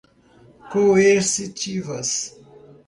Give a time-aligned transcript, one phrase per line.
[0.71, 2.33] coercitivas